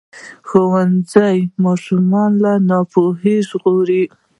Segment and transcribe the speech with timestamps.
[0.47, 4.03] ښوونځی ماشومان له ناپوهۍ ژغوري.